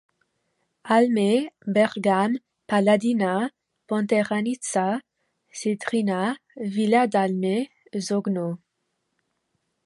[0.95, 1.29] Almè,
[1.67, 3.51] Bergame, Paladina,
[3.87, 4.99] Ponteranica,
[5.59, 7.57] Sedrina, Villa d'Almè,
[7.99, 8.47] Zogno.